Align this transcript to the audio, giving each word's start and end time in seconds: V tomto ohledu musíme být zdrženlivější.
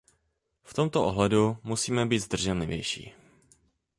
V 0.63 0.73
tomto 0.73 1.05
ohledu 1.05 1.57
musíme 1.63 2.05
být 2.05 2.19
zdrženlivější. 2.19 3.13